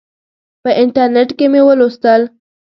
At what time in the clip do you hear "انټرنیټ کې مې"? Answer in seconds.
0.81-1.61